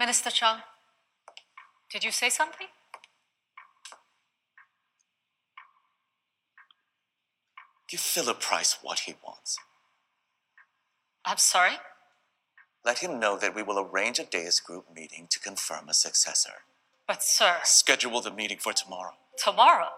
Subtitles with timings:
[0.00, 0.60] Minister Chung,
[1.92, 2.68] did you say something?
[7.86, 9.58] Give Philip Price what he wants.
[11.26, 11.74] I'm sorry?
[12.82, 16.62] Let him know that we will arrange a Deus group meeting to confirm a successor.
[17.06, 19.12] But, sir, Schedule the meeting for tomorrow.
[19.36, 19.90] tomorrow.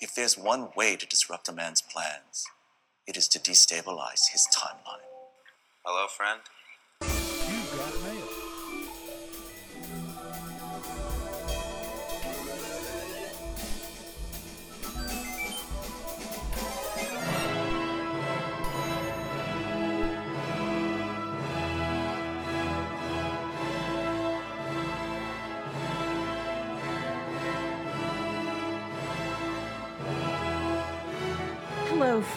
[0.00, 2.46] If there's one way to disrupt a man's plans,
[3.06, 5.04] it is to destabilize his timeline.
[5.84, 6.40] Hello, friend.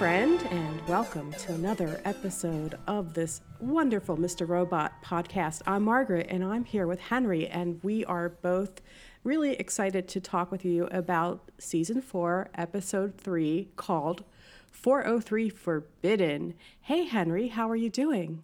[0.02, 4.50] Friend, and welcome to another episode of this wonderful Mr.
[4.50, 5.62] Robot podcast.
[5.68, 8.82] I'm Margaret, and I'm here with Henry, and we are both
[9.24, 14.24] really excited to talk with you about season four, episode three, called
[14.72, 16.56] 403 Forbidden.
[16.82, 18.44] Hey, Henry, how are you doing?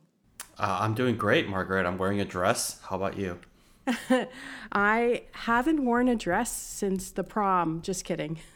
[0.59, 1.87] Uh, I'm doing great, Margaret.
[1.87, 2.79] I'm wearing a dress.
[2.83, 3.39] How about you?
[4.71, 7.81] I haven't worn a dress since the prom.
[7.81, 8.37] Just kidding.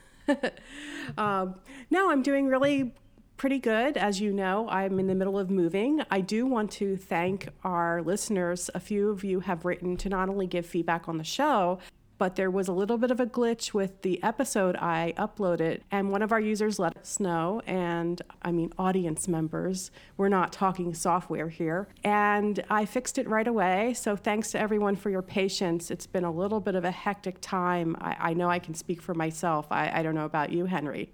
[1.18, 1.56] um,
[1.90, 2.94] no, I'm doing really
[3.38, 3.98] pretty good.
[3.98, 6.02] As you know, I'm in the middle of moving.
[6.12, 8.70] I do want to thank our listeners.
[8.76, 11.80] A few of you have written to not only give feedback on the show,
[12.22, 16.12] but there was a little bit of a glitch with the episode I uploaded, and
[16.12, 20.94] one of our users let us know, and I mean, audience members, we're not talking
[20.94, 23.96] software here, and I fixed it right away.
[23.96, 25.90] So thanks to everyone for your patience.
[25.90, 27.98] It's been a little bit of a hectic time.
[28.00, 29.66] I, I know I can speak for myself.
[29.72, 31.12] I, I don't know about you, Henry.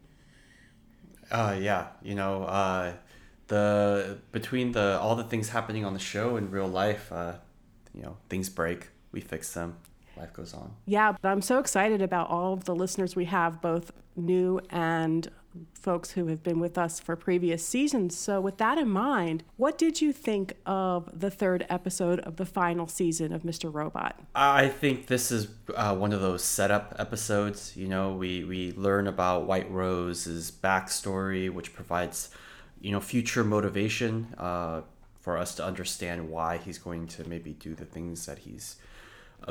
[1.31, 2.91] Uh, yeah, you know, uh,
[3.47, 7.35] the between the all the things happening on the show and real life, uh,
[7.93, 8.89] you know, things break.
[9.13, 9.77] We fix them.
[10.17, 10.73] Life goes on.
[10.85, 15.29] Yeah, but I'm so excited about all of the listeners we have, both new and
[15.73, 18.17] folks who have been with us for previous seasons.
[18.17, 22.45] So, with that in mind, what did you think of the third episode of the
[22.45, 23.73] final season of Mr.
[23.73, 24.19] Robot?
[24.35, 27.75] I think this is uh, one of those setup episodes.
[27.75, 32.29] You know, we we learn about White Rose's backstory, which provides,
[32.81, 34.81] you know, future motivation uh,
[35.19, 38.77] for us to understand why he's going to maybe do the things that he's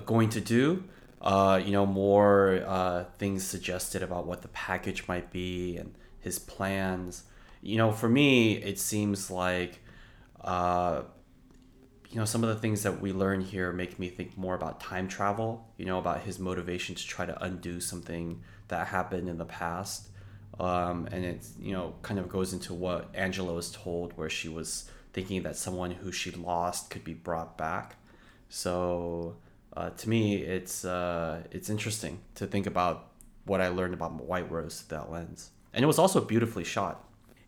[0.04, 0.84] going to do.
[1.20, 6.38] Uh, you know, more uh, things suggested about what the package might be and his
[6.38, 7.24] plans.
[7.62, 9.80] You know, for me, it seems like,
[10.42, 11.02] uh,
[12.10, 14.78] you know, some of the things that we learn here make me think more about
[14.78, 15.66] time travel.
[15.78, 20.08] You know, about his motivation to try to undo something that happened in the past.
[20.60, 24.48] Um, and it, you know, kind of goes into what Angela was told, where she
[24.48, 27.96] was thinking that someone who she lost could be brought back.
[28.48, 29.36] So
[29.76, 33.10] uh, to me, it's uh, it's interesting to think about
[33.44, 37.02] what I learned about White Rose through that lens, and it was also beautifully shot.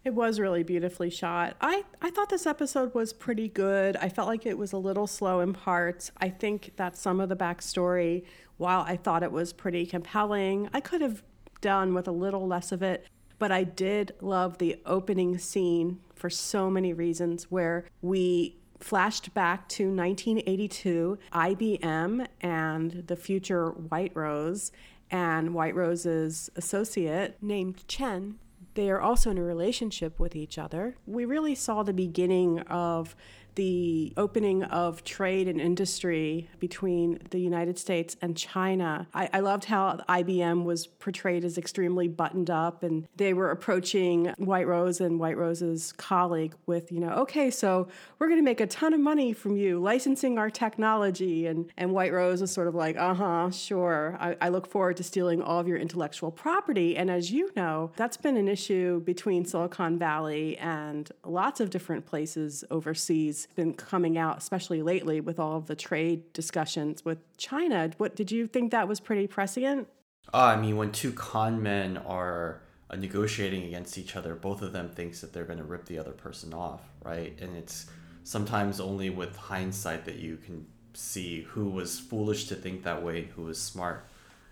[0.05, 1.56] It was really beautifully shot.
[1.61, 3.97] I, I thought this episode was pretty good.
[3.97, 6.12] I felt like it was a little slow in parts.
[6.19, 8.25] I think that some of the backstory,
[8.56, 11.22] while I thought it was pretty compelling, I could have
[11.61, 13.06] done with a little less of it.
[13.38, 19.69] But I did love the opening scene for so many reasons where we flashed back
[19.71, 24.72] to 1982, IBM and the future White Rose
[25.11, 28.38] and White Rose's associate named Chen.
[28.75, 30.97] They are also in a relationship with each other.
[31.06, 33.17] We really saw the beginning of
[33.59, 39.09] the opening of trade and industry between the United States and China.
[39.13, 44.27] I, I, loved how IBM was portrayed as extremely buttoned up, and they were approaching
[44.39, 47.89] White Rose and White Rose's colleague with, you know, okay, so
[48.21, 51.49] we're going to make a ton of money from you licensing our technology.
[51.49, 54.17] And, and White Rose was sort of like, uh huh, sure.
[54.21, 56.97] I, I look forward to stealing all of your intellectual property.
[56.97, 62.07] And as you know, that's been an issue between Silicon Valley and lots of different
[62.07, 67.91] places overseas been coming out, especially lately with all of the trade discussions with China.
[67.99, 69.89] What did you think that was pretty prescient?
[70.33, 72.61] Uh, I mean, when two con men are
[72.91, 75.99] uh, negotiating against each other, both of them thinks that they're going to rip the
[75.99, 77.37] other person off, right?
[77.41, 77.87] And it's
[78.25, 83.29] sometimes only with hindsight that you can see who was foolish to think that way,
[83.37, 84.06] who was smart.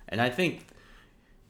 [0.08, 0.66] And I think,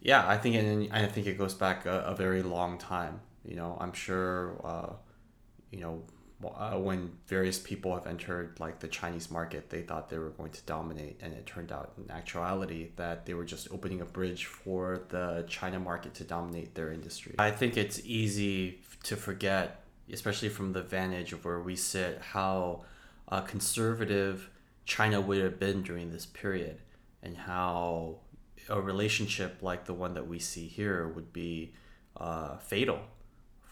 [0.00, 3.20] yeah, I think, and I think it goes back a, a very long time.
[3.44, 4.92] You know, I'm sure, uh,
[5.70, 6.02] you know,
[6.44, 10.50] uh, when various people have entered like the Chinese market, they thought they were going
[10.52, 14.44] to dominate, and it turned out in actuality that they were just opening a bridge
[14.44, 17.34] for the China market to dominate their industry.
[17.38, 22.84] I think it's easy to forget, especially from the vantage of where we sit, how
[23.28, 24.50] uh, conservative
[24.84, 26.78] China would have been during this period
[27.22, 28.16] and how
[28.68, 31.72] a relationship like the one that we see here would be
[32.16, 33.00] uh, fatal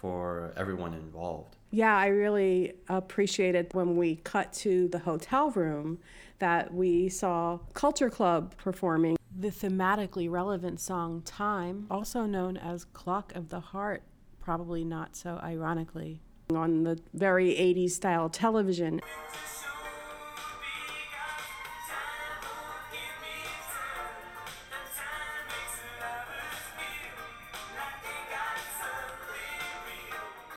[0.04, 1.56] for everyone involved.
[1.70, 5.98] Yeah, I really appreciated when we cut to the hotel room
[6.40, 13.34] that we saw Culture Club performing the thematically relevant song Time, also known as Clock
[13.34, 14.02] of the Heart,
[14.40, 16.20] probably not so ironically,
[16.54, 19.00] on the very 80s style television.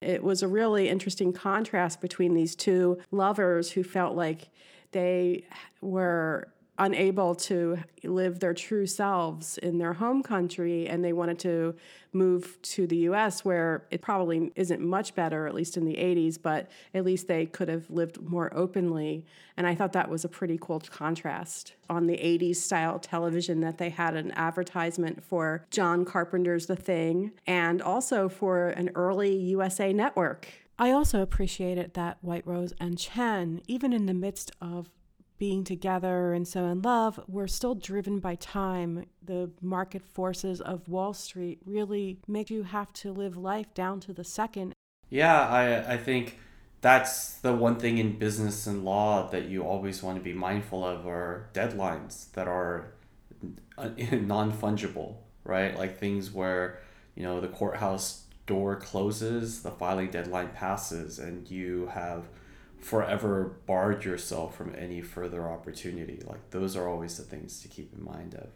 [0.07, 4.47] It was a really interesting contrast between these two lovers who felt like
[4.93, 5.43] they
[5.81, 6.47] were
[6.79, 11.75] unable to live their true selves in their home country and they wanted to
[12.13, 16.41] move to the US where it probably isn't much better at least in the 80s
[16.41, 19.25] but at least they could have lived more openly.
[19.55, 23.77] And I thought that was a pretty cool contrast on the 80s style television that
[23.77, 29.93] they had an advertisement for John Carpenter's The Thing and also for an early USA
[29.93, 30.47] network.
[30.79, 34.89] I also appreciated that White Rose and Chen, even in the midst of
[35.37, 39.05] being together and so in love, we're still driven by time.
[39.23, 44.13] The market forces of Wall Street really make you have to live life down to
[44.13, 44.73] the second.
[45.09, 46.39] Yeah, I, I think
[46.81, 50.85] that's the one thing in business and law that you always want to be mindful
[50.85, 52.93] of are deadlines that are
[53.77, 55.77] non fungible, right?
[55.77, 56.79] Like things where,
[57.15, 62.25] you know, the courthouse door closes, the filing deadline passes, and you have
[62.79, 66.21] forever barred yourself from any further opportunity.
[66.25, 68.49] Like those are always the things to keep in mind of.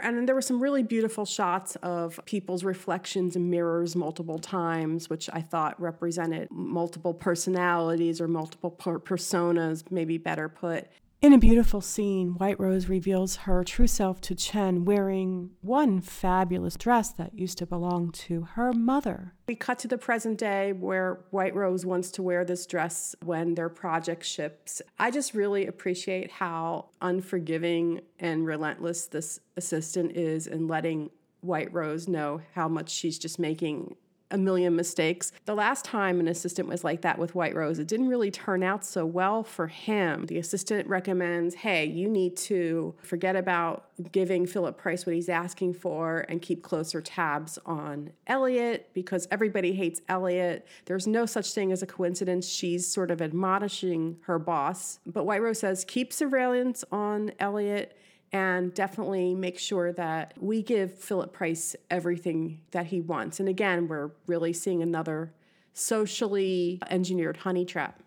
[0.00, 5.08] And then there were some really beautiful shots of people's reflections in mirrors multiple times,
[5.08, 10.88] which I thought represented multiple personalities or multiple per- personas, maybe better put.
[11.22, 16.74] In a beautiful scene, White Rose reveals her true self to Chen wearing one fabulous
[16.74, 19.32] dress that used to belong to her mother.
[19.46, 23.54] We cut to the present day where White Rose wants to wear this dress when
[23.54, 24.82] their project ships.
[24.98, 31.10] I just really appreciate how unforgiving and relentless this assistant is in letting
[31.40, 33.94] White Rose know how much she's just making
[34.32, 35.30] a million mistakes.
[35.44, 38.62] The last time an assistant was like that with White Rose, it didn't really turn
[38.62, 40.26] out so well for him.
[40.26, 45.74] The assistant recommends, hey, you need to forget about giving Philip Price what he's asking
[45.74, 50.66] for and keep closer tabs on Elliot because everybody hates Elliot.
[50.86, 52.48] There's no such thing as a coincidence.
[52.48, 54.98] She's sort of admonishing her boss.
[55.06, 57.96] But White Rose says, keep surveillance on Elliot
[58.32, 63.40] and definitely make sure that we give Philip Price everything that he wants.
[63.40, 65.32] And again, we're really seeing another
[65.74, 68.02] socially engineered honey trap.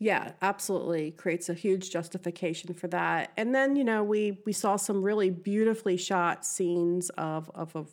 [0.00, 1.10] Yeah, absolutely.
[1.12, 3.32] Creates a huge justification for that.
[3.36, 7.84] And then, you know, we we saw some really beautifully shot scenes of of a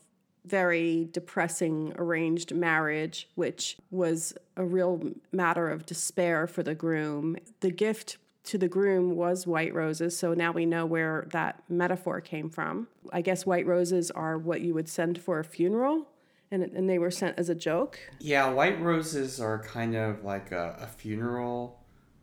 [0.46, 7.36] very depressing arranged marriage, which was a real matter of despair for the groom.
[7.62, 12.22] The gift to the groom was white roses, so now we know where that metaphor
[12.22, 12.88] came from.
[13.12, 16.10] I guess white roses are what you would send for a funeral.
[16.52, 18.00] And, and they were sent as a joke.
[18.20, 21.80] Yeah, white roses are kind of like a, a funeral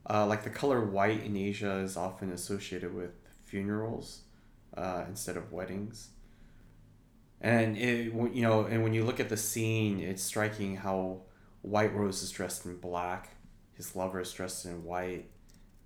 [0.09, 3.11] uh, like the color white in Asia is often associated with
[3.45, 4.23] funerals
[4.77, 6.09] uh, instead of weddings.
[7.41, 11.23] And it, you know, and when you look at the scene, it's striking how
[11.63, 13.37] White Rose is dressed in black,
[13.75, 15.27] his lover is dressed in white,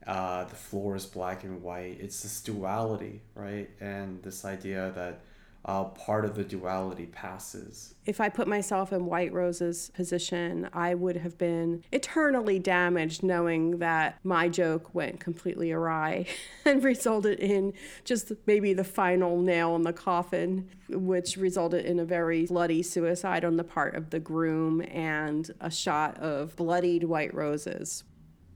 [0.06, 1.98] uh, the floor is black and white.
[2.00, 3.68] It's this duality, right?
[3.80, 5.20] And this idea that
[5.66, 7.94] uh, part of the duality passes.
[8.04, 13.78] If I put myself in White Rose's position, I would have been eternally damaged knowing
[13.78, 16.26] that my joke went completely awry
[16.64, 17.72] and resulted in
[18.04, 23.44] just maybe the final nail in the coffin, which resulted in a very bloody suicide
[23.44, 28.04] on the part of the groom and a shot of bloodied white roses.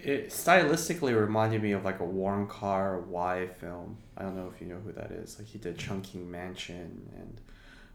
[0.04, 3.99] It stylistically reminded me of like a Wong Kar Wai film.
[4.16, 5.38] I don't know if you know who that is.
[5.38, 7.40] Like he did Chungking Mansion and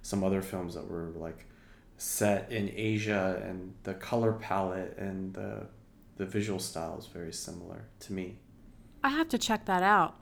[0.02, 1.46] some other films that were like
[1.98, 5.68] set in Asia and the color palette and the
[6.18, 8.38] the visual style is very similar to me.
[9.04, 10.16] I have to check that out.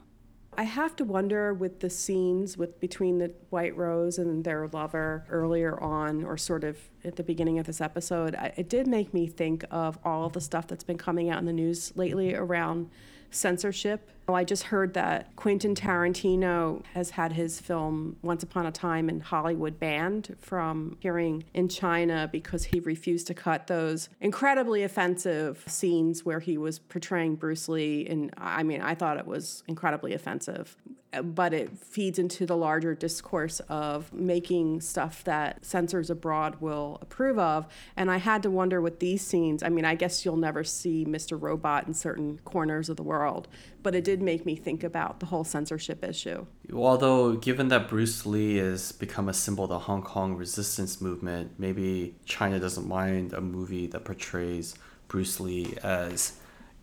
[0.56, 5.26] I have to wonder with the scenes with between the White Rose and their lover
[5.30, 9.14] earlier on, or sort of at the beginning of this episode, I, it did make
[9.14, 12.90] me think of all the stuff that's been coming out in the news lately around
[13.32, 14.10] censorship.
[14.26, 19.10] Oh, I just heard that Quentin Tarantino has had his film Once Upon a Time
[19.10, 25.62] in Hollywood banned from appearing in China because he refused to cut those incredibly offensive
[25.68, 28.08] scenes where he was portraying Bruce Lee.
[28.08, 30.78] And I mean, I thought it was incredibly offensive
[31.22, 37.38] but it feeds into the larger discourse of making stuff that censors abroad will approve
[37.38, 37.68] of.
[37.96, 41.06] And I had to wonder with these scenes, I mean, I guess you'll never see
[41.06, 41.40] Mr.
[41.40, 43.48] Robot in certain corners of the world,
[43.84, 46.46] but it did make me think about the whole censorship issue.
[46.74, 51.52] Although, given that Bruce Lee has become a symbol of the Hong Kong resistance movement,
[51.58, 54.76] maybe China doesn't mind a movie that portrays
[55.08, 56.34] Bruce Lee as,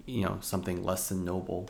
[0.07, 1.69] you know, something less than noble.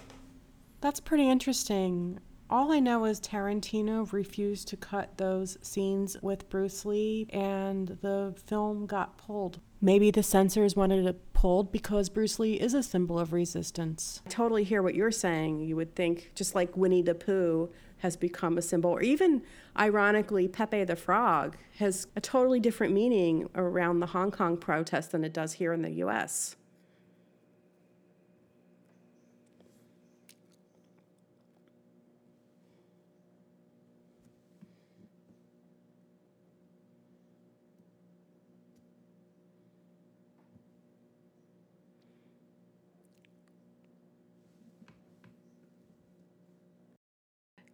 [0.80, 2.18] That's pretty interesting.
[2.50, 8.34] All I know is Tarantino refused to cut those scenes with Bruce Lee and the
[8.44, 9.60] film got pulled.
[9.80, 14.20] Maybe the censors wanted it pulled because Bruce Lee is a symbol of resistance.
[14.26, 15.61] I totally hear what you're saying.
[15.61, 17.70] You would think, just like Winnie the Pooh
[18.00, 19.40] has become a symbol, or even
[19.78, 25.25] ironically, Pepe the Frog has a totally different meaning around the Hong Kong protest than
[25.25, 26.56] it does here in the US.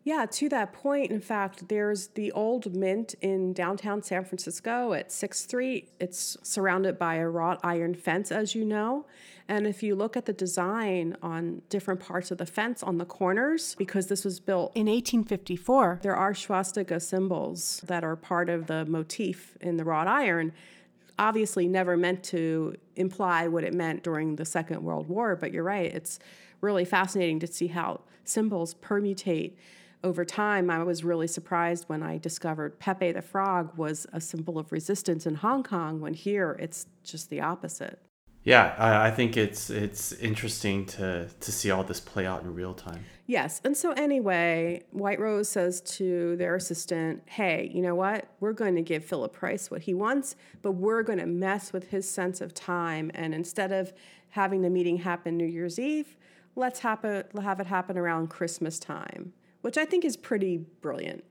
[0.07, 5.09] Yeah, to that point, in fact, there's the old mint in downtown San Francisco at
[5.09, 5.91] 6th Street.
[5.99, 9.07] It's surrounded by a wrought iron fence, as you know.
[9.49, 13.05] And if you look at the design on different parts of the fence on the
[13.05, 18.69] corners, because this was built in 1854, there are swastika symbols that are part of
[18.69, 20.53] the motif in the wrought iron
[21.19, 25.65] obviously never meant to imply what it meant during the Second World War, but you're
[25.65, 25.93] right.
[25.93, 26.21] It's
[26.61, 29.55] really fascinating to see how symbols permutate
[30.07, 34.57] over time, I was really surprised when I discovered Pepe the Frog was a symbol
[34.57, 37.99] of resistance in Hong Kong, when here it's just the opposite.
[38.45, 42.55] Yeah, I, I think it's it's interesting to to see all this play out in
[42.55, 43.05] real time.
[43.27, 48.29] Yes, and so anyway, White Rose says to their assistant, "Hey, you know what?
[48.39, 51.91] We're going to give Philip Price what he wants, but we're going to mess with
[51.91, 53.11] his sense of time.
[53.13, 53.93] And instead of
[54.29, 56.17] having the meeting happen New Year's Eve,
[56.55, 59.33] let's have it, have it happen around Christmas time."
[59.67, 61.25] Which I think is pretty brilliant.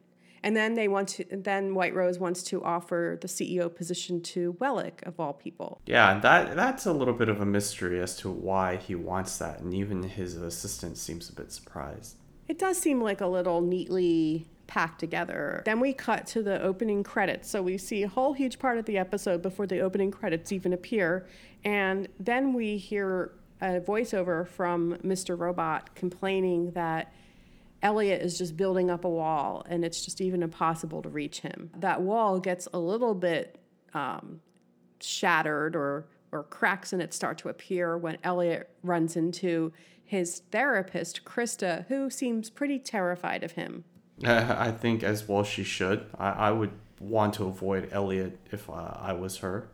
[0.43, 1.25] And then they want to.
[1.31, 5.79] Then White Rose wants to offer the CEO position to Wellick, of all people.
[5.85, 9.37] Yeah, and that that's a little bit of a mystery as to why he wants
[9.37, 12.17] that, and even his assistant seems a bit surprised.
[12.49, 15.63] It does seem like a little neatly packed together.
[15.63, 17.49] Then we cut to the opening credits.
[17.49, 20.73] So we see a whole huge part of the episode before the opening credits even
[20.73, 21.25] appear.
[21.63, 25.39] And then we hear a voiceover from Mr.
[25.39, 27.13] Robot complaining that
[27.85, 31.69] Elliot is just building up a wall and it's just even impossible to reach him.
[31.77, 33.59] That wall gets a little bit
[33.93, 34.41] um,
[34.99, 39.71] shattered or, or cracks in it start to appear when Elliot runs into
[40.03, 43.83] his therapist, Krista, who seems pretty terrified of him.
[44.23, 46.07] I think as well she should.
[46.17, 49.69] I, I would want to avoid Elliot if uh, I was her.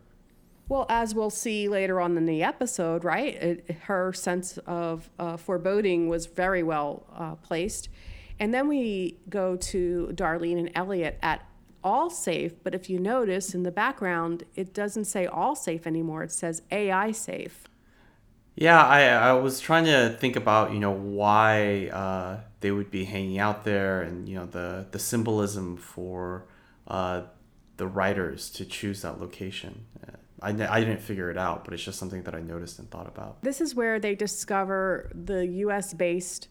[0.69, 3.35] Well, as we'll see later on in the episode, right?
[3.35, 7.89] It, her sense of uh, foreboding was very well uh, placed.
[8.39, 11.45] And then we go to Darlene and Elliot at
[11.83, 16.23] All Safe, but if you notice in the background, it doesn't say All Safe anymore.
[16.23, 17.65] It says AI safe.
[18.55, 23.05] Yeah, I, I was trying to think about, you know, why uh, they would be
[23.05, 26.45] hanging out there and, you know, the, the symbolism for
[26.87, 27.23] uh,
[27.77, 29.85] the writers to choose that location.
[30.41, 33.07] I, I didn't figure it out, but it's just something that I noticed and thought
[33.07, 33.41] about.
[33.43, 36.47] This is where they discover the US based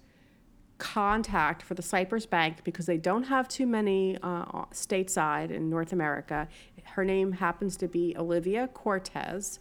[0.78, 5.92] contact for the Cyprus Bank because they don't have too many uh, stateside in North
[5.92, 6.48] America.
[6.84, 9.60] Her name happens to be Olivia Cortez.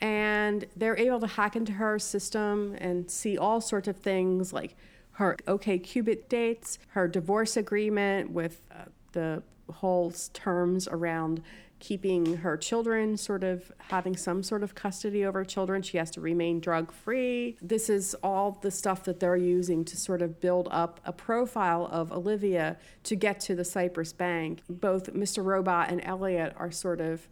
[0.00, 4.76] And they're able to hack into her system and see all sorts of things like
[5.12, 11.42] her OK Cupid dates, her divorce agreement with uh, the whole terms around
[11.78, 15.82] keeping her children, sort of having some sort of custody over children.
[15.82, 17.56] She has to remain drug free.
[17.62, 21.88] This is all the stuff that they're using to sort of build up a profile
[21.90, 24.62] of Olivia to get to the Cyprus Bank.
[24.68, 25.44] Both Mr.
[25.44, 27.28] Robot and Elliot are sort of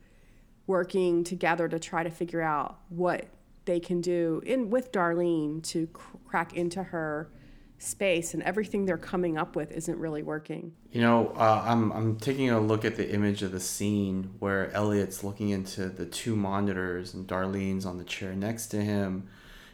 [0.67, 3.27] working together to try to figure out what
[3.65, 7.29] they can do in with Darlene to cr- crack into her
[7.79, 10.73] space and everything they're coming up with isn't really working.
[10.91, 14.73] You know, uh, I'm I'm taking a look at the image of the scene where
[14.73, 19.29] Elliot's looking into the two monitors and Darlene's on the chair next to him,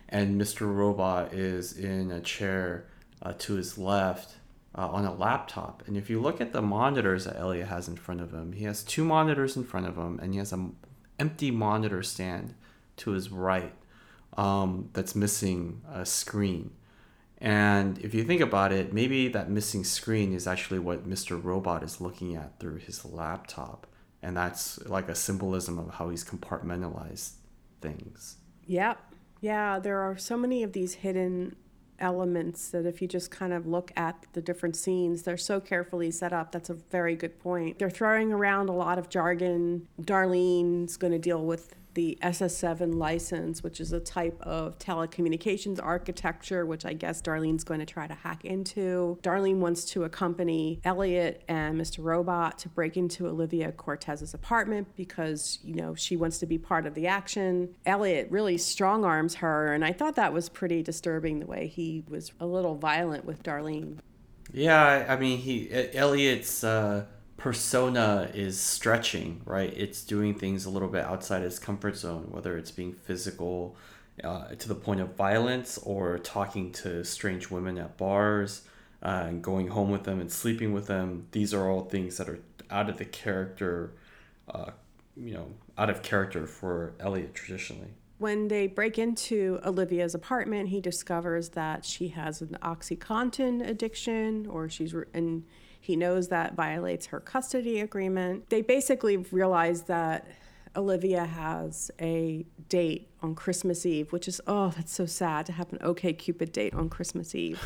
[0.09, 0.73] and Mr.
[0.73, 2.87] Robot is in a chair
[3.23, 4.37] uh, to his left
[4.77, 5.83] uh, on a laptop.
[5.87, 8.65] And if you look at the monitors that Elliot has in front of him, he
[8.65, 10.77] has two monitors in front of him, and he has an
[11.19, 12.55] empty monitor stand
[12.97, 13.75] to his right
[14.37, 16.73] um, that's missing a screen.
[17.43, 21.43] And if you think about it, maybe that missing screen is actually what Mr.
[21.43, 23.89] Robot is looking at through his laptop.
[24.23, 27.33] And that's like a symbolism of how he's compartmentalized
[27.81, 28.37] things.
[28.67, 28.97] Yep.
[29.41, 31.57] Yeah, there are so many of these hidden
[31.99, 36.13] elements that if you just kind of look at the different scenes, they're so carefully
[36.13, 36.53] set up.
[36.53, 37.81] That's a very good point.
[37.81, 39.89] They're throwing around a lot of jargon.
[40.01, 46.65] Darlene's going to deal with the SS7 license, which is a type of telecommunications architecture,
[46.67, 49.19] which I guess Darlene's going to try to hack into.
[49.23, 52.03] Darlene wants to accompany Elliot and Mr.
[52.03, 56.87] Robot to break into Olivia Cortez's apartment because, you know, she wants to be part
[56.87, 57.75] of the action.
[57.87, 62.05] Elliot really strong arms her, and I thought that was pretty disturbing the way he
[62.09, 63.99] was a little violent with Darlene.
[64.53, 67.07] Yeah, I mean, he Elliot's uh,
[67.43, 69.75] persona is stretching, right?
[69.77, 73.75] It's doing things a little bit outside its comfort zone, whether it's being physical
[74.23, 78.63] uh, to the point of violence or talking to strange women at bars
[79.03, 81.27] uh, and going home with them and sleeping with them.
[81.33, 82.39] These are all things that are
[82.71, 83.93] out of the character,
[84.49, 84.71] uh,
[85.17, 87.89] you know, out of character for Elliot traditionally.
[88.19, 94.69] When they break into Olivia's apartment, he discovers that she has an OxyContin addiction, or
[94.69, 95.07] she's re-
[95.83, 98.51] he knows that violates her custody agreement.
[98.51, 100.29] They basically realize that
[100.77, 105.73] Olivia has a date on Christmas Eve, which is oh, that's so sad to have
[105.73, 107.61] an OK Cupid date on Christmas Eve.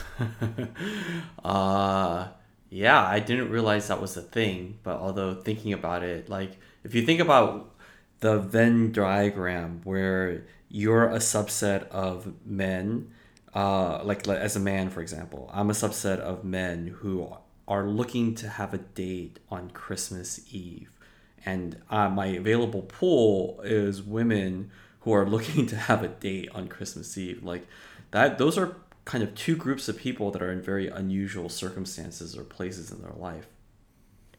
[1.45, 2.29] uh
[2.71, 6.95] yeah, I didn't realize that was a thing, but although thinking about it, like if
[6.95, 7.75] you think about
[8.21, 13.11] the Venn diagram where you're a subset of men,
[13.55, 17.37] uh, like as a man, for example, I'm a subset of men who
[17.69, 20.91] are looking to have a date on Christmas Eve.
[21.45, 26.69] And uh, my available pool is women who are looking to have a date on
[26.69, 27.43] Christmas Eve.
[27.43, 27.67] Like
[28.11, 32.37] that, those are kind of two groups of people that are in very unusual circumstances
[32.37, 33.47] or places in their life.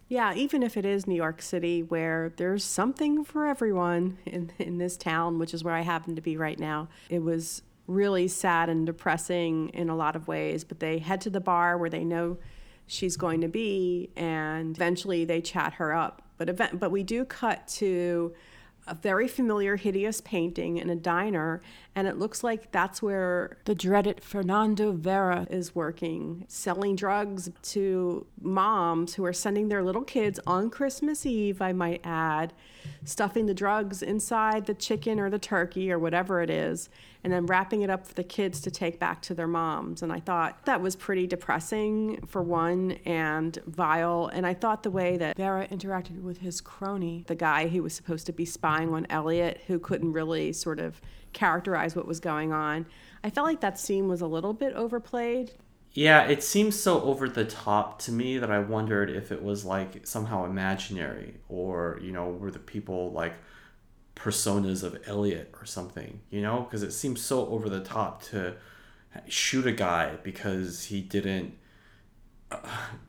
[0.09, 4.77] Yeah, even if it is New York City, where there's something for everyone in, in
[4.77, 8.69] this town, which is where I happen to be right now, it was really sad
[8.69, 10.63] and depressing in a lot of ways.
[10.63, 12.37] But they head to the bar where they know
[12.87, 16.23] she's going to be, and eventually they chat her up.
[16.37, 18.33] But event, but we do cut to
[18.87, 21.61] a very familiar, hideous painting in a diner,
[21.93, 28.25] and it looks like that's where the dreaded Fernando Vera is working, selling drugs to
[28.41, 32.53] moms who are sending their little kids on Christmas Eve, I might add,
[33.03, 36.89] stuffing the drugs inside the chicken or the turkey or whatever it is,
[37.23, 40.01] and then wrapping it up for the kids to take back to their moms.
[40.01, 44.29] And I thought that was pretty depressing for one and vile.
[44.33, 47.93] And I thought the way that Vera interacted with his crony, the guy who was
[47.93, 51.01] supposed to be spying on Elliot, who couldn't really sort of
[51.33, 52.85] characterize what was going on,
[53.23, 55.51] I felt like that scene was a little bit overplayed.
[55.97, 59.65] Yeah, it seems so over the top to me that I wondered if it was
[59.65, 63.33] like somehow imaginary or, you know, were the people like
[64.15, 66.61] personas of Elliot or something, you know?
[66.61, 68.53] Because it seems so over the top to
[69.27, 71.57] shoot a guy because he didn't
[72.51, 72.59] uh,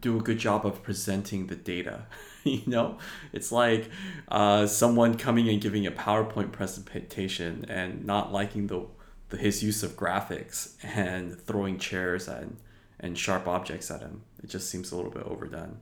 [0.01, 2.07] do a good job of presenting the data.
[2.45, 2.97] you know,
[3.35, 3.91] it's like
[4.29, 8.87] uh, someone coming and giving a PowerPoint presentation and not liking the,
[9.29, 12.57] the his use of graphics and throwing chairs and
[13.01, 14.23] and sharp objects at him.
[14.43, 15.79] It just seems a little bit overdone.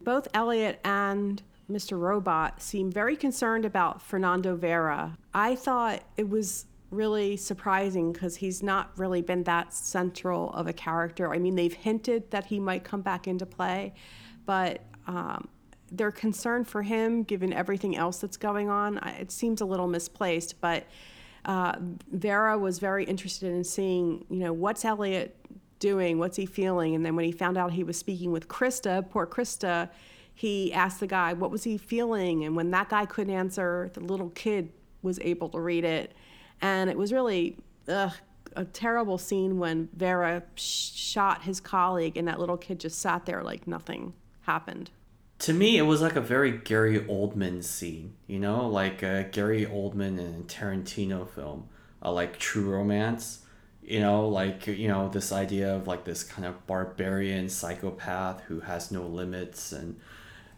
[0.00, 1.98] Both Elliot and Mr.
[1.98, 5.16] Robot seem very concerned about Fernando Vera.
[5.32, 10.72] I thought it was really surprising because he's not really been that central of a
[10.72, 11.32] character.
[11.32, 13.94] I mean, they've hinted that he might come back into play,
[14.44, 15.48] but um,
[15.90, 20.60] their concern for him, given everything else that's going on, it seems a little misplaced.
[20.60, 20.86] But
[21.44, 21.76] uh,
[22.10, 25.36] Vera was very interested in seeing, you know, what's Elliot
[25.82, 29.10] doing, what's he feeling, and then when he found out he was speaking with Krista,
[29.10, 29.90] poor Krista,
[30.32, 34.00] he asked the guy what was he feeling, and when that guy couldn't answer, the
[34.00, 36.14] little kid was able to read it,
[36.60, 37.56] and it was really
[37.88, 38.12] ugh,
[38.54, 43.26] a terrible scene when Vera sh- shot his colleague, and that little kid just sat
[43.26, 44.90] there like nothing happened.
[45.40, 49.66] To me, it was like a very Gary Oldman scene, you know, like a Gary
[49.66, 51.68] Oldman in Tarantino film,
[52.00, 53.40] like True Romance.
[53.82, 58.60] You know, like you know this idea of like this kind of barbarian psychopath who
[58.60, 59.98] has no limits and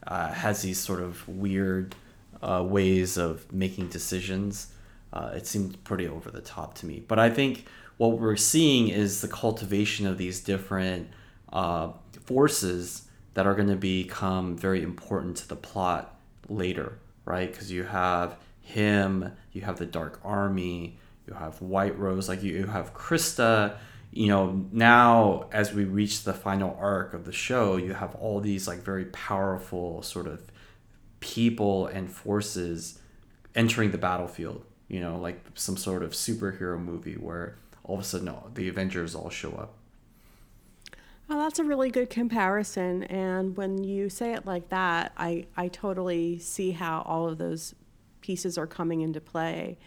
[0.06, 1.94] uh, has these sort of weird
[2.42, 4.72] uh, ways of making decisions.
[5.12, 7.02] Uh, it seemed pretty over the top to me.
[7.06, 11.08] But I think what we're seeing is the cultivation of these different
[11.52, 11.92] uh,
[12.24, 17.50] forces that are going to become very important to the plot later, right?
[17.50, 22.66] Because you have him, you have the Dark Army, you have White Rose, like you,
[22.66, 23.76] have Krista.
[24.12, 28.40] You know, now as we reach the final arc of the show, you have all
[28.40, 30.42] these like very powerful sort of
[31.20, 32.98] people and forces
[33.54, 34.64] entering the battlefield.
[34.88, 39.14] You know, like some sort of superhero movie where all of a sudden the Avengers
[39.14, 39.74] all show up.
[41.28, 43.04] Well, that's a really good comparison.
[43.04, 47.74] And when you say it like that, I, I totally see how all of those
[48.20, 49.78] pieces are coming into play.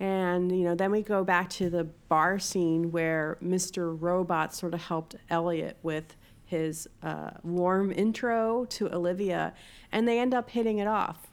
[0.00, 3.96] And, you know, then we go back to the bar scene where Mr.
[3.98, 9.52] Robot sort of helped Elliot with his uh, warm intro to Olivia,
[9.92, 11.28] and they end up hitting it off.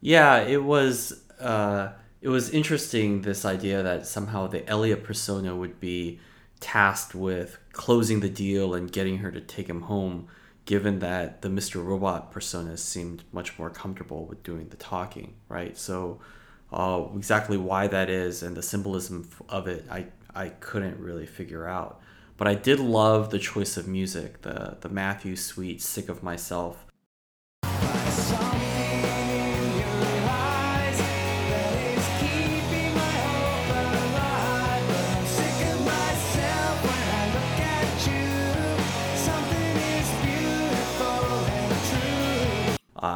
[0.00, 5.80] Yeah, it was uh, it was interesting this idea that somehow the Elliot persona would
[5.80, 6.20] be
[6.60, 10.28] tasked with closing the deal and getting her to take him home,
[10.64, 11.84] given that the Mr.
[11.84, 15.76] Robot persona seemed much more comfortable with doing the talking, right?
[15.78, 16.20] So
[16.72, 21.66] uh, exactly why that is and the symbolism of it, I I couldn't really figure
[21.66, 22.00] out.
[22.36, 26.86] But I did love the choice of music, the the Matthew Sweet "Sick of Myself."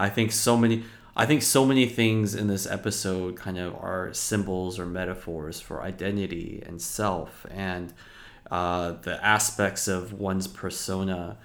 [0.00, 0.84] I think so many.
[1.20, 5.82] I think so many things in this episode kind of are symbols or metaphors for
[5.82, 7.92] identity and self, and
[8.50, 11.36] uh, the aspects of one's persona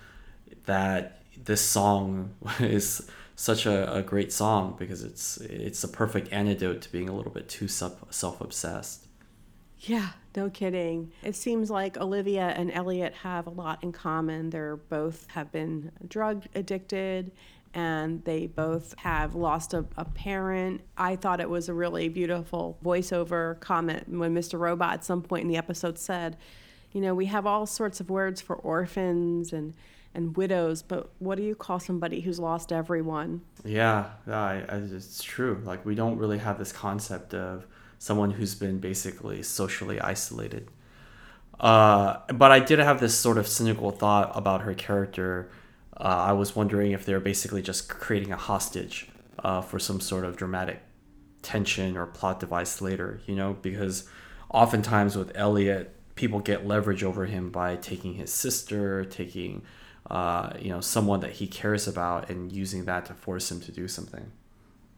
[0.65, 6.81] that this song is such a, a great song because it's it's a perfect antidote
[6.83, 9.07] to being a little bit too self obsessed.
[9.81, 11.11] Yeah, no kidding.
[11.21, 14.51] It seems like Olivia and Elliot have a lot in common.
[14.51, 17.33] They're both have been drug addicted
[17.75, 20.79] and they both have lost a, a, parent.
[20.97, 24.57] I thought it was a really beautiful voiceover comment when Mr.
[24.57, 26.37] Robot at some point in the episode said,
[26.93, 29.73] You know, we have all sorts of words for orphans and,
[30.13, 33.41] and widows, but what do you call somebody who's lost everyone?
[33.65, 35.61] Yeah, I, I, it's true.
[35.65, 37.67] Like, we don't really have this concept of
[37.99, 40.69] someone who's been basically socially isolated.
[41.59, 45.49] Uh, but I did have this sort of cynical thought about her character
[45.97, 49.07] uh, I was wondering if they're basically just creating a hostage
[49.39, 50.81] uh, for some sort of dramatic
[51.41, 54.09] tension or plot device later, you know, because
[54.49, 59.61] oftentimes with Elliot, people get leverage over him by taking his sister, taking,
[60.09, 63.71] uh, you know, someone that he cares about and using that to force him to
[63.71, 64.31] do something.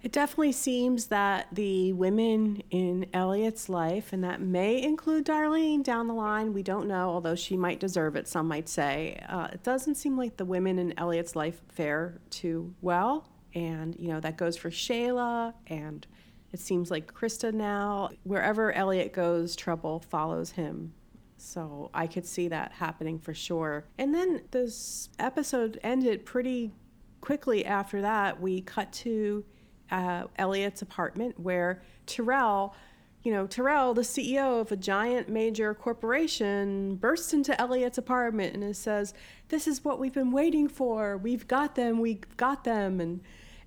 [0.08, 6.08] It definitely seems that the women in Elliot's life, and that may include Darlene down
[6.08, 9.22] the line, we don't know, although she might deserve it, some might say.
[9.28, 13.28] Uh, it doesn't seem like the women in Elliot's life fare too well.
[13.54, 16.08] And, you know, that goes for Shayla, and
[16.54, 18.12] it seems like Krista now.
[18.24, 20.94] Wherever Elliot goes, trouble follows him.
[21.36, 23.84] So I could see that happening for sure.
[23.98, 26.72] And then this episode ended pretty
[27.20, 28.40] quickly after that.
[28.40, 29.44] We cut to
[29.92, 32.76] uh, Elliot's apartment where Tyrell,
[33.24, 38.76] you know, Tyrell, the CEO of a giant major corporation, bursts into Elliot's apartment and
[38.76, 39.14] says,
[39.50, 41.18] This is what we've been waiting for.
[41.18, 42.00] We've got them.
[42.00, 43.00] We've got them.
[43.00, 43.22] And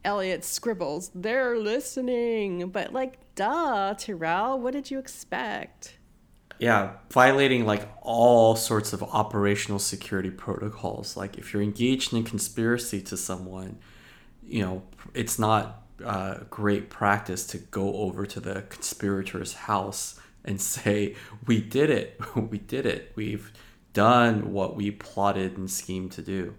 [0.05, 2.69] Elliot scribbles, They're listening.
[2.71, 5.97] But, like, duh, Tyrell, what did you expect?
[6.59, 11.17] Yeah, violating like all sorts of operational security protocols.
[11.17, 13.79] Like, if you're engaged in a conspiracy to someone,
[14.47, 14.83] you know,
[15.15, 21.61] it's not uh, great practice to go over to the conspirator's house and say, "We
[21.61, 22.21] did it.
[22.37, 23.13] we did it.
[23.17, 23.53] We've
[23.93, 26.55] done what we plotted and schemed to do."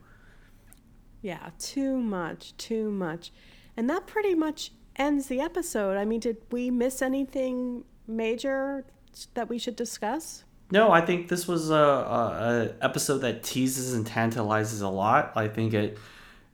[1.21, 3.31] Yeah, too much, too much.
[3.77, 5.97] And that pretty much ends the episode.
[5.97, 8.85] I mean, did we miss anything major
[9.33, 10.43] that we should discuss?
[10.71, 15.33] No, I think this was a, a, a episode that teases and tantalizes a lot.
[15.35, 15.97] I think it.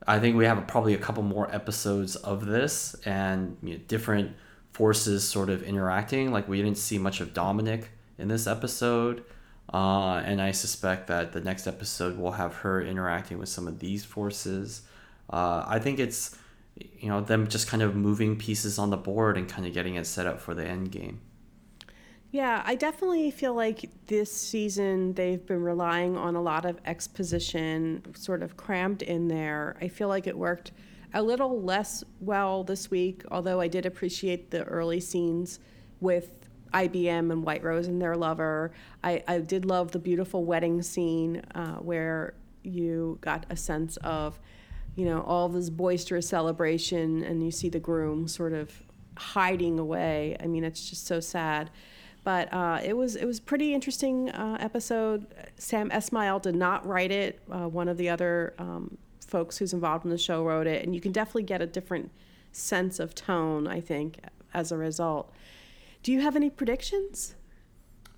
[0.08, 4.34] I think we have probably a couple more episodes of this and you know, different
[4.72, 6.32] forces sort of interacting.
[6.32, 9.22] Like we didn't see much of Dominique in this episode,
[9.72, 13.80] uh, and I suspect that the next episode will have her interacting with some of
[13.80, 14.80] these forces.
[15.28, 16.34] Uh, I think it's
[16.76, 19.96] you know them just kind of moving pieces on the board and kind of getting
[19.96, 21.20] it set up for the end game.
[22.30, 28.02] Yeah, I definitely feel like this season they've been relying on a lot of exposition
[28.14, 29.78] sort of crammed in there.
[29.80, 30.72] I feel like it worked
[31.14, 35.58] a little less well this week, although I did appreciate the early scenes
[36.00, 36.30] with
[36.74, 38.72] IBM and White Rose and their lover.
[39.02, 44.38] I, I did love the beautiful wedding scene uh, where you got a sense of,
[44.96, 48.70] you know, all this boisterous celebration and you see the groom sort of
[49.16, 50.36] hiding away.
[50.38, 51.70] I mean, it's just so sad.
[52.28, 55.24] But uh, it was it was pretty interesting uh, episode.
[55.56, 57.40] Sam Esmail did not write it.
[57.50, 60.94] Uh, one of the other um, folks who's involved in the show wrote it, and
[60.94, 62.10] you can definitely get a different
[62.52, 63.66] sense of tone.
[63.66, 64.18] I think
[64.52, 65.32] as a result.
[66.02, 67.34] Do you have any predictions?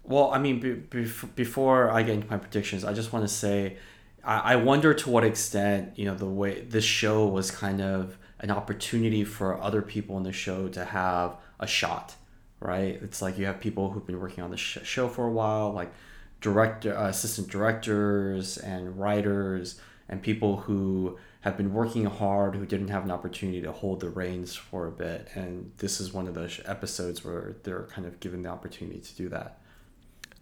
[0.02, 3.32] Well, I mean, be, be, before I get into my predictions, I just want to
[3.32, 3.76] say,
[4.24, 8.18] I, I wonder to what extent you know the way this show was kind of
[8.40, 12.16] an opportunity for other people in the show to have a shot
[12.60, 12.98] right?
[13.02, 15.72] It's like you have people who've been working on the sh- show for a while,
[15.72, 15.92] like
[16.40, 22.88] director, uh, assistant directors, and writers, and people who have been working hard who didn't
[22.88, 25.28] have an opportunity to hold the reins for a bit.
[25.34, 29.14] And this is one of those episodes where they're kind of given the opportunity to
[29.16, 29.58] do that.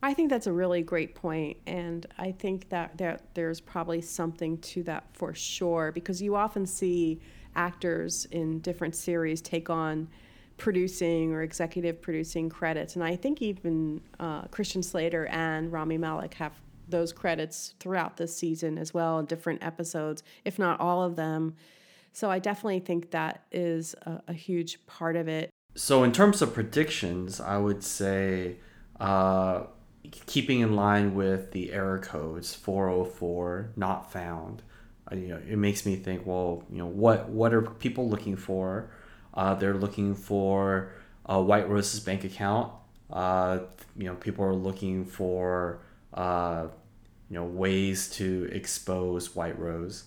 [0.02, 4.58] I think that's a really great point, and I think that there, there's probably something
[4.58, 7.20] to that for sure because you often see
[7.56, 10.08] actors in different series take on
[10.58, 12.96] producing or executive producing credits.
[12.96, 16.52] And I think even uh, Christian Slater and Rami Malek have
[16.88, 21.54] those credits throughout this season as well in different episodes, if not all of them.
[22.12, 25.50] So I definitely think that is a, a huge part of it.
[25.74, 28.56] So, in terms of predictions, I would say
[28.98, 29.64] uh,
[30.26, 34.62] keeping in line with the error codes 404 not found.
[35.10, 38.34] Uh, you know, it makes me think, well, you know, what what are people looking
[38.34, 38.90] for?
[39.38, 40.92] Uh, they're looking for
[41.26, 42.72] White Rose's bank account.
[43.10, 43.60] Uh,
[43.96, 45.80] you know, people are looking for
[46.14, 46.66] uh,
[47.30, 50.04] you know ways to expose White Rose,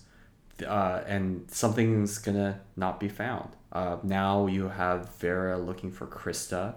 [0.66, 3.50] uh, and something's gonna not be found.
[3.72, 6.74] Uh, now you have Vera looking for Krista.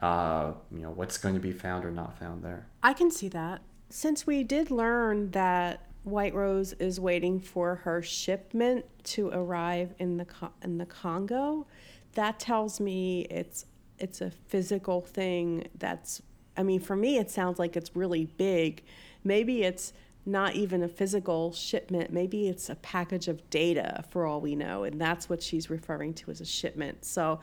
[0.00, 2.66] Uh, you know what's going to be found or not found there.
[2.82, 3.60] I can see that.
[3.90, 10.16] Since we did learn that White Rose is waiting for her shipment to arrive in
[10.16, 10.26] the
[10.62, 11.66] in the Congo,
[12.14, 13.66] that tells me it's
[13.98, 16.22] it's a physical thing that's
[16.56, 18.82] I mean for me it sounds like it's really big.
[19.24, 19.92] Maybe it's
[20.26, 22.12] not even a physical shipment.
[22.12, 26.14] Maybe it's a package of data for all we know, and that's what she's referring
[26.14, 27.04] to as a shipment.
[27.04, 27.40] So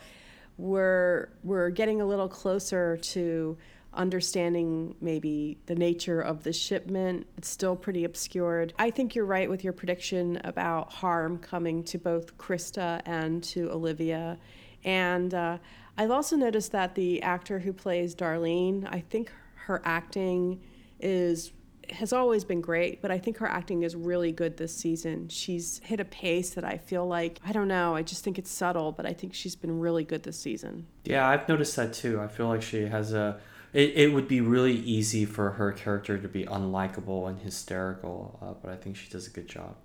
[0.58, 3.58] we're we're getting a little closer to
[3.98, 7.28] understanding maybe the nature of the shipment.
[7.38, 8.74] It's still pretty obscured.
[8.80, 13.70] I think you're right with your prediction about harm coming to both Krista and to
[13.72, 14.38] Olivia.
[14.84, 15.58] And uh,
[15.98, 19.32] I've also noticed that the actor who plays Darlene, I think
[19.66, 20.62] her acting
[21.00, 21.52] is
[21.90, 25.30] has always been great, but I think her acting is really good this season.
[25.30, 28.52] She's hit a pace that I feel like, I don't know, I just think it's
[28.52, 30.86] subtle, but I think she's been really good this season.
[31.06, 32.20] Yeah, I've noticed that too.
[32.20, 33.40] I feel like she has a
[33.78, 38.54] it, it would be really easy for her character to be unlikable and hysterical, uh,
[38.60, 39.76] but I think she does a good job.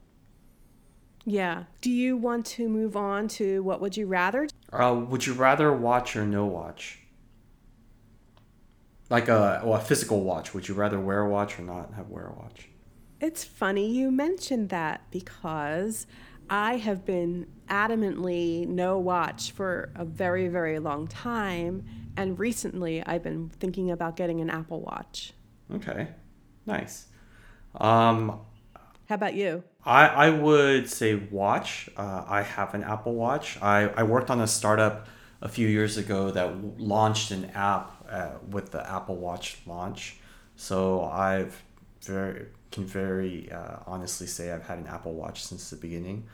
[1.27, 1.65] Yeah.
[1.83, 4.49] Do you want to move on to what would you rather?
[4.73, 7.01] Uh, would you rather watch or no watch?
[9.11, 10.55] Like a, well, a physical watch.
[10.55, 12.69] Would you rather wear a watch or not have wear a watch?
[13.21, 16.07] It's funny you mentioned that because
[16.49, 21.85] I have been adamantly no watch for a very, very long time.
[22.16, 25.33] And recently I've been thinking about getting an Apple Watch.
[25.75, 26.09] Okay,
[26.66, 27.07] nice.
[27.75, 28.40] Um,
[29.09, 29.64] How about you?
[29.85, 31.88] I, I would say watch.
[31.96, 33.61] Uh, I have an Apple Watch.
[33.62, 35.09] I, I worked on a startup
[35.40, 40.18] a few years ago that launched an app uh, with the Apple Watch launch.
[40.57, 41.62] So I've
[42.03, 46.27] very can very uh, honestly say I've had an Apple Watch since the beginning,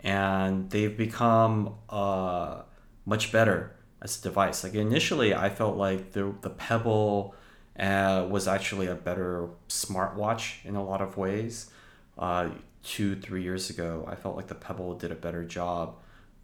[0.00, 2.62] and they've become uh,
[3.06, 4.64] much better as a device.
[4.64, 7.34] Like initially, I felt like the the Pebble
[7.78, 11.70] uh, was actually a better smartwatch in a lot of ways.
[12.18, 12.50] Uh,
[12.82, 15.96] two three years ago, I felt like the Pebble did a better job.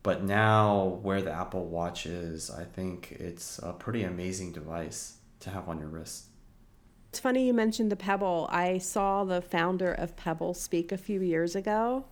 [0.05, 5.51] But now, where the Apple Watch is, I think it's a pretty amazing device to
[5.51, 6.27] have on your wrist.
[7.11, 8.49] It's funny you mentioned the Pebble.
[8.51, 12.05] I saw the founder of Pebble speak a few years ago,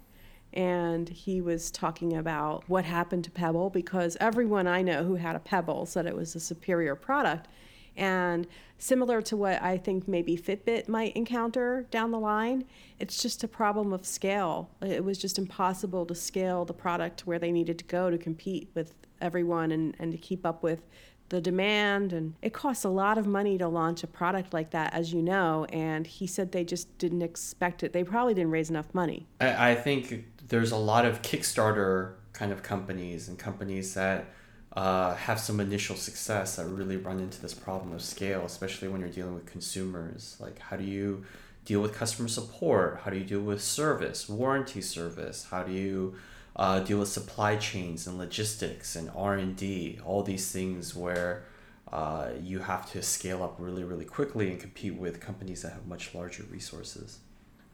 [0.56, 5.36] and he was talking about what happened to Pebble because everyone I know who had
[5.36, 7.46] a Pebble said it was a superior product.
[7.94, 8.46] And
[8.78, 12.64] similar to what I think maybe Fitbit might encounter down the line,
[12.98, 14.70] it's just a problem of scale.
[14.80, 18.70] It was just impossible to scale the product where they needed to go to compete
[18.74, 20.80] with everyone and, and to keep up with
[21.28, 24.94] the demand and it costs a lot of money to launch a product like that
[24.94, 28.70] as you know and he said they just didn't expect it they probably didn't raise
[28.70, 33.94] enough money I, I think there's a lot of kickstarter kind of companies and companies
[33.94, 34.26] that
[34.74, 39.00] uh, have some initial success that really run into this problem of scale especially when
[39.00, 40.36] you're dealing with consumers.
[40.38, 41.24] Like how do you
[41.64, 43.00] deal with customer support?
[43.04, 45.46] How do you deal with service warranty service?
[45.50, 46.16] How do you
[46.56, 51.44] uh, deal with supply chains and logistics and r&d all these things where
[51.92, 55.86] uh, you have to scale up really really quickly and compete with companies that have
[55.86, 57.18] much larger resources.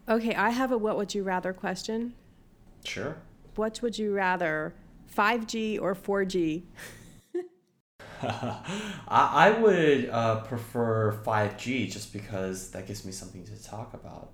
[0.08, 2.14] Okay i have a what would you rather question
[2.84, 3.16] sure
[3.56, 4.74] what would you rather
[5.14, 6.62] 5g or 4g
[8.22, 8.60] I,
[9.08, 14.30] I would uh, prefer 5g just because that gives me something to talk about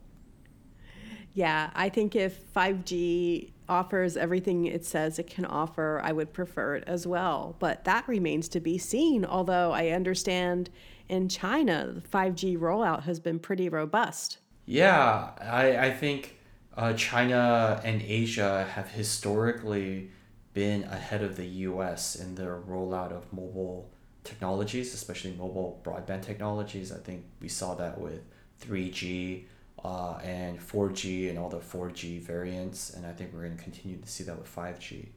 [1.33, 6.77] yeah i think if 5g offers everything it says it can offer, I would prefer
[6.77, 7.57] it as well.
[7.59, 10.71] But that remains to be seen, although I understand
[11.09, 14.39] in China, the 5G rollout has been pretty robust.
[14.67, 16.38] Yeah, I, I think
[16.79, 20.11] uh, China and Asia have historically
[20.55, 23.91] been ahead of the US in their rollout of mobile
[24.23, 26.93] technologies, especially mobile broadband technologies.
[26.93, 28.23] I think we saw that with
[28.63, 29.45] 3G
[29.85, 32.91] uh, and 4G and all the 4G variants.
[32.91, 35.09] And I think we're going to continue to see that with 5G.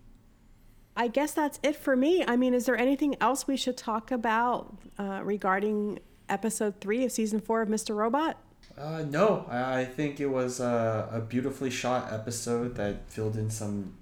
[0.98, 2.26] I guess that's it for me.
[2.28, 7.12] I mean, is there anything else we should talk about uh, regarding episode three of
[7.12, 7.96] season four of Mr.
[7.96, 8.38] Robot?
[8.82, 13.94] Uh, no, I think it was a, a beautifully shot episode that filled in some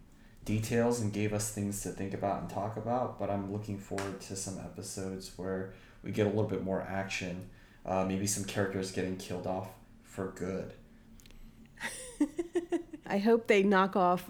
[0.46, 3.20] details and gave us things to think about and talk about.
[3.20, 7.50] But I'm looking forward to some episodes where we get a little bit more action,
[7.86, 9.68] uh, maybe some characters getting killed off
[10.04, 10.74] for good.
[13.06, 14.30] I hope they knock off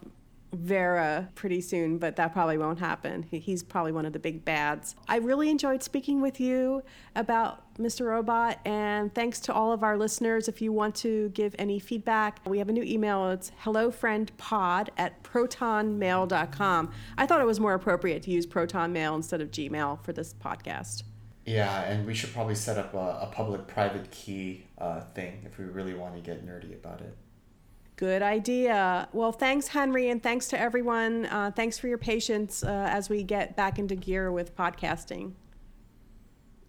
[0.54, 3.24] Vera pretty soon, but that probably won't happen.
[3.30, 4.96] He's probably one of the big bads.
[5.08, 6.84] I really enjoyed speaking with you
[7.16, 8.08] about Mr.
[8.08, 10.48] Robot, and thanks to all of our listeners.
[10.48, 13.30] If you want to give any feedback, we have a new email.
[13.30, 16.92] It's hellofriendpod at protonmail.com.
[17.18, 20.34] I thought it was more appropriate to use Proton Mail instead of Gmail for this
[20.34, 21.04] podcast.
[21.46, 25.58] Yeah, and we should probably set up a, a public private key uh, thing if
[25.58, 27.16] we really want to get nerdy about it.
[28.00, 29.10] Good idea.
[29.12, 31.26] Well, thanks, Henry, and thanks to everyone.
[31.26, 35.34] Uh, thanks for your patience uh, as we get back into gear with podcasting.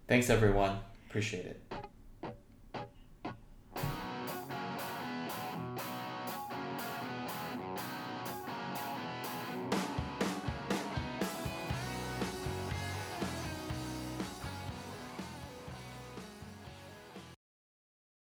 [0.09, 0.79] Thanks, everyone.
[1.07, 1.61] Appreciate it.